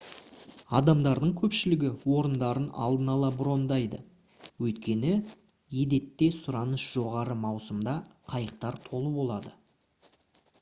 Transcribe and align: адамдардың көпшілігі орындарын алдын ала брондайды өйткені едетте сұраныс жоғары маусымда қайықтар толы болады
адамдардың 0.77 1.33
көпшілігі 1.41 1.91
орындарын 2.13 2.65
алдын 2.85 3.11
ала 3.15 3.29
брондайды 3.41 3.99
өйткені 4.69 5.13
едетте 5.83 6.31
сұраныс 6.41 6.87
жоғары 6.97 7.37
маусымда 7.47 7.97
қайықтар 8.35 8.81
толы 8.89 9.15
болады 9.21 9.55